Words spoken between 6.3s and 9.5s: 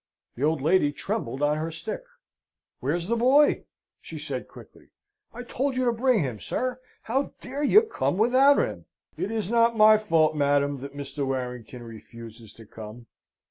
sir! How dare you come without him?" "It